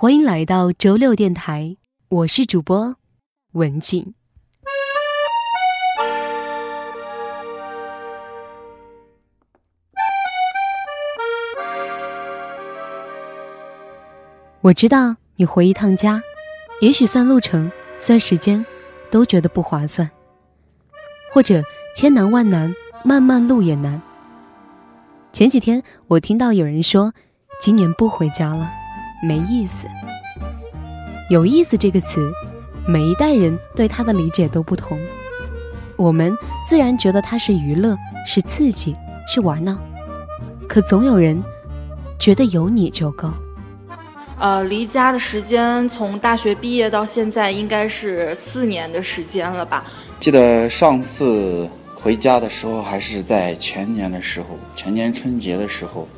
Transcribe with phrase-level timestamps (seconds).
[0.00, 1.76] 欢迎来到周六电台，
[2.08, 2.94] 我是主播
[3.54, 4.14] 文静。
[14.60, 16.22] 我知道你回一趟家，
[16.80, 18.64] 也许算路程、算时间，
[19.10, 20.08] 都觉得不划算，
[21.32, 21.60] 或者
[21.96, 22.72] 千难万难，
[23.04, 24.00] 漫漫路也难。
[25.32, 27.12] 前几天我听到有人说，
[27.60, 28.70] 今年不回家了，
[29.22, 29.86] 没意思。
[31.30, 32.32] 有意思这个词，
[32.86, 34.98] 每一代人对它的理解都不同。
[35.96, 36.36] 我们
[36.68, 38.96] 自然觉得它是娱乐，是刺激，
[39.28, 39.76] 是玩闹，
[40.68, 41.42] 可总有人
[42.18, 43.30] 觉得有你就够。
[44.38, 49.84] 呃，离家的时间从大学毕业到现在应该是四年的时间了吧？
[50.20, 56.08] 记得上次回家的时候还是在前年的时候，前年春节的时候，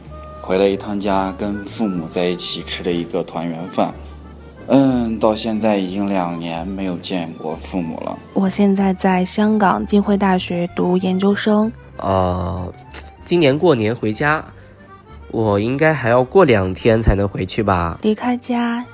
[0.50, 3.94] 回了一趟家，跟父母在一起吃了一个团圆饭。
[4.66, 8.18] 嗯，到现在已经两年没有见过父母了。
[8.34, 11.70] 我现在在香港浸会大学读研究生。
[11.98, 12.68] 呃，
[13.24, 14.44] 今年过年回家。
[15.30, 17.96] 我应该还要过两天才能回去吧。
[18.02, 18.84] 离开家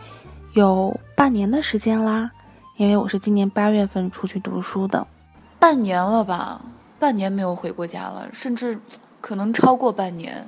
[0.52, 2.30] 有半年的时间啦，
[2.76, 5.06] 因为我是今年八月份出去读书的。
[5.58, 6.60] 半年了吧？
[6.98, 8.78] 半年没有回过家了，甚至
[9.22, 10.46] 可能超过半年。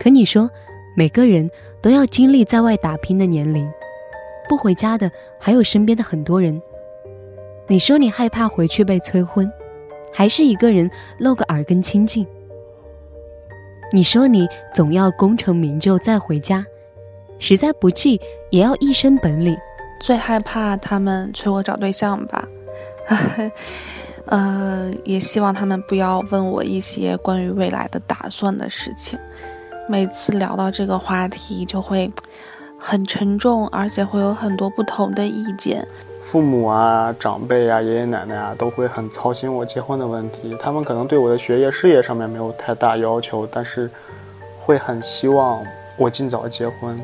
[0.00, 0.50] 可你说，
[0.96, 1.50] 每个人
[1.82, 3.70] 都要经历在外打拼的年龄，
[4.48, 6.58] 不回家的还有身边的很多人。
[7.66, 9.52] 你说你害怕回去被催婚，
[10.10, 12.26] 还是一个人露个耳根清净？
[13.92, 16.64] 你说你总要功成名就再回家，
[17.38, 19.54] 实在不济也要一身本领。
[20.00, 22.48] 最害怕他们催我找对象吧，
[24.24, 29.18] 呃，也希望他们不要问我一些关于未来的打算的事情。
[29.90, 32.08] 每次聊到这个话题，就会
[32.78, 35.84] 很沉重，而且会有很多不同的意见。
[36.20, 40.56] 父母啊、长辈啊、爷爷奶奶啊，都会很操心我结婚的问题。
[40.60, 43.90] 他们可能对我的学业、事业上面没有太大要求，但是
[44.60, 45.60] 会很希望
[45.98, 46.96] 我尽早结婚，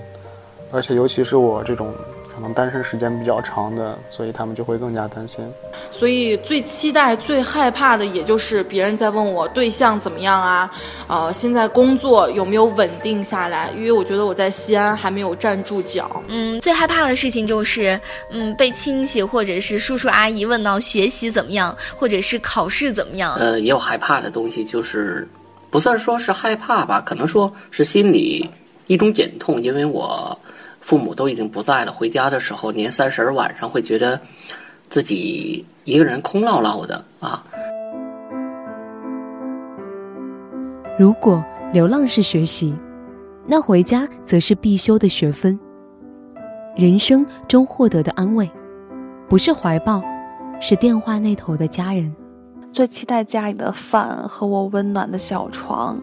[0.71, 1.93] 而且尤其是我这种。
[2.37, 5.43] 可能单身时间比较长的，所以他们就会更加担心。
[5.91, 10.71] 所以最期待、最害怕的，也就是别人在问我对象怎么样啊，
[11.09, 13.71] 呃，现在工作有没有稳定下来？
[13.75, 16.23] 因为我觉得我在西安还没有站住脚。
[16.29, 17.99] 嗯，最害怕的事情就是，
[18.31, 23.35] 嗯，被亲戚或者是叔叔阿姨问到学习怎么样，或者是考试怎么样。
[23.37, 25.27] 呃，也有害怕的东西，就是
[25.71, 28.47] 不算说是害怕吧，可能说是心里
[28.89, 30.39] 一种隐痛，因为我。
[30.87, 34.21] 父母都已经不在了，回家的时候，年三十晚上会觉得
[34.89, 37.45] 自己一个人空落落的啊。
[40.97, 42.73] 如果流浪是学习，
[43.49, 45.59] 那回家则是必修的学分。
[46.77, 48.49] 人生中获得的安慰，
[49.29, 50.01] 不是怀抱，
[50.61, 52.15] 是电话那头的家人。
[52.71, 56.01] 最期待家里的饭和我温暖的小床。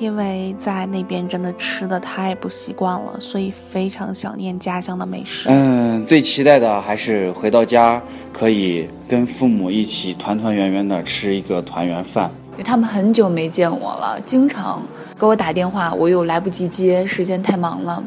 [0.00, 5.48] 因为在那边真的吃的太不习惯了，所以非常想念家乡的美食。
[5.48, 8.02] 嗯，最期待的还是回到家
[8.32, 12.30] 可以跟父母一起团团圆圆的吃一个团圆饭。
[12.52, 14.80] 因为他们很久没见我了，经常
[15.18, 18.02] 给我打电话，我又来不及接，时间太忙了，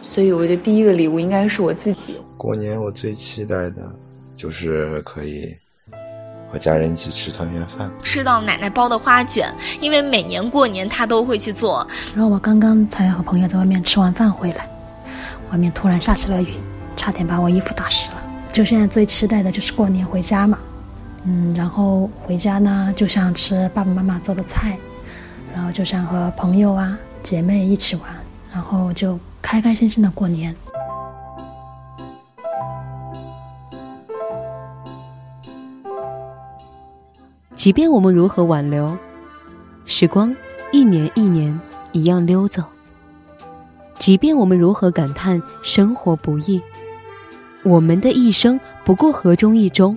[0.00, 2.14] 所以我觉得第一个礼物应该是我自己。
[2.36, 3.94] 过年我最期待的
[4.34, 5.54] 就是可以。
[6.50, 11.86] 和家人一起吃团圆饭，吃到奶奶包的花卷，因为每年过年她都会去做。
[12.14, 14.68] 然后我刚刚才和朋友在外面吃完饭回来，
[15.52, 16.54] 外面突然下起了雨，
[16.96, 18.22] 差点把我衣服打湿了。
[18.52, 20.58] 就现在最期待的就是过年回家嘛，
[21.24, 24.76] 嗯，然后回家呢就想吃爸爸妈妈做的菜，
[25.54, 28.04] 然后就想和朋友啊姐妹一起玩，
[28.52, 30.54] 然后就开开心心的过年。
[37.60, 38.96] 即便我们如何挽留，
[39.84, 40.34] 时光
[40.72, 41.60] 一年一年
[41.92, 42.62] 一样溜走；
[43.98, 46.58] 即便我们如何感叹生活不易，
[47.62, 49.94] 我们的一生不过河中一粥；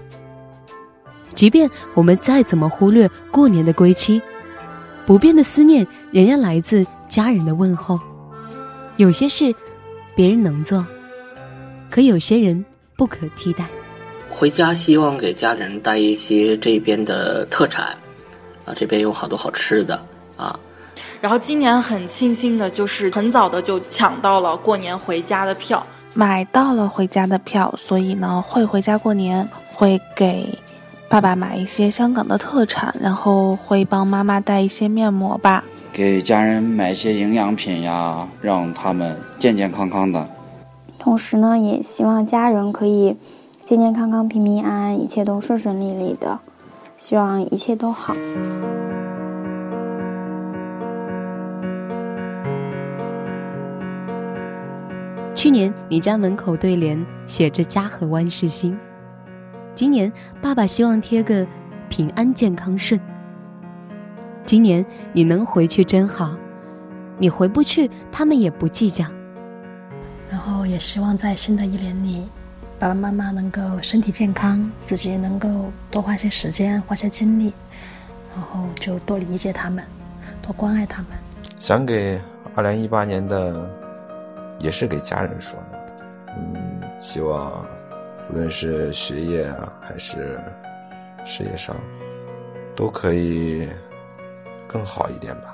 [1.34, 4.22] 即便我们再怎么忽略过年的归期，
[5.06, 7.98] 不变的思念仍然来自家人的问候。
[8.98, 9.56] 有些事
[10.18, 10.86] 别人能做，
[11.90, 12.66] 可有些人
[12.98, 13.66] 不可替代。
[14.36, 17.86] 回家希望给家人带一些这边的特产，
[18.66, 20.02] 啊，这边有好多好吃的
[20.36, 20.60] 啊。
[21.22, 30.50] 然后今年很庆幸的就是很早的就抢到了过年回家的票，买到了回家的票，所以呢会回家过年，会给
[31.08, 35.64] 爸爸买一些香港的特产，然后会帮妈妈带一些面膜吧。
[35.94, 40.28] 给家人买一些营养品呀，让他们健健康康的。
[41.00, 43.16] 同时呢，也希望家人可以
[43.66, 46.38] 健健康康、平平安安，一切都顺顺利利的。
[46.98, 48.14] 希望一切都好。
[55.34, 58.78] 去年你家门口对联写着“家和万事兴”，
[59.74, 60.12] 今年
[60.42, 61.48] 爸爸希望贴个
[61.88, 63.00] “平安健康顺”。
[64.46, 66.36] 今年你能回去真好，
[67.18, 69.06] 你回不去，他们也不计较。
[70.30, 72.28] 然后也希望在新的一年里，
[72.80, 77.54] 爸爸妈妈能够身体健康，自己能够多花些时间、花些精力，
[78.36, 79.84] 然后就多理解他们，
[80.42, 81.12] 多关爱他们。
[81.60, 82.20] 想给
[82.56, 83.70] 二零一八年的。
[84.60, 85.80] 也是给家人说的，
[86.38, 87.66] 嗯，希望
[88.30, 90.40] 无论是学业啊，还是
[91.26, 91.76] 事业上，
[92.74, 93.68] 都可以
[94.66, 95.54] 更好一点吧。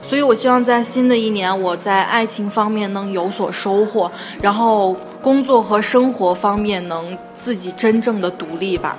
[0.00, 4.10] 所以，我希望在新的一年，我在爱情方面能有所收获，
[4.40, 8.96] 然后工作和生活方面能自己真正的独立吧。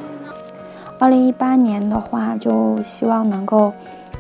[1.00, 3.74] 二零一八年的话，就希望能够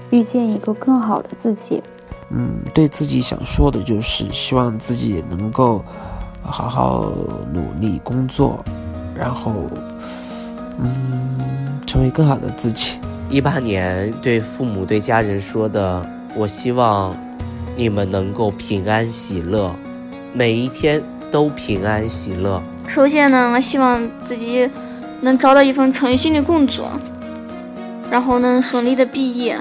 [0.09, 1.83] 遇见一个更好的自己。
[2.29, 5.83] 嗯，对自己想说的就是，希望自己能够
[6.41, 7.11] 好好
[7.51, 8.63] 努力工作，
[9.13, 9.51] 然后，
[10.79, 12.97] 嗯，成为更好的自己。
[13.29, 17.13] 一八年对父母、对家人说的，我希望
[17.75, 19.75] 你们能够平安喜乐，
[20.33, 22.61] 每一天都平安喜乐。
[22.87, 24.69] 首先呢，我希望自己
[25.21, 26.89] 能找到一份称心的工作，
[28.09, 29.57] 然后能顺利的毕业。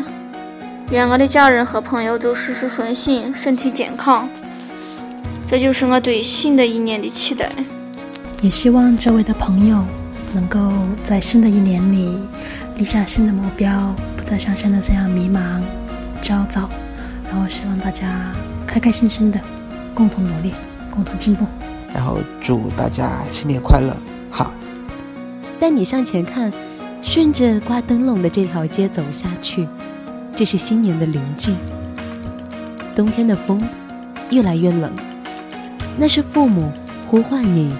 [0.91, 4.29] 愿我的家人和朋友都事事顺心，身体健康。
[5.49, 7.51] 这就是我对新的一年的期待。
[8.41, 9.83] 也希望周围的朋友
[10.33, 10.59] 能够
[11.03, 12.17] 在新的一年里
[12.77, 15.61] 立下新的目标，不再像现在这样迷茫、
[16.21, 16.69] 焦躁。
[17.29, 18.07] 然后希望大家
[18.67, 19.41] 开开心心的，
[19.93, 20.55] 共同努力，
[20.97, 21.47] 共同进步。
[21.95, 23.97] 然后祝大家新年快乐！
[24.29, 24.53] 好，
[25.61, 26.53] 带你向前看，
[27.03, 29.69] 顺着挂灯笼的这条街走下去。
[30.35, 31.57] 这是新年的临近，
[32.95, 33.63] 冬天的风
[34.29, 34.93] 越来越冷，
[35.97, 36.71] 那是父母
[37.07, 37.75] 呼唤你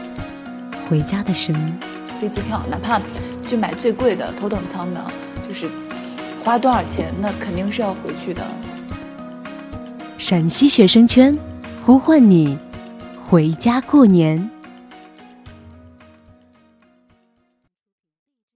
[0.89, 1.75] 回家的声音。
[2.19, 2.99] 飞机票哪怕
[3.45, 5.05] 就买最贵的头等舱的，
[5.47, 5.69] 就是
[6.43, 8.43] 花多少钱，那肯定是要回去的。
[10.17, 11.39] 陕西学生圈
[11.85, 12.59] 呼唤你
[13.29, 14.56] 回家过年。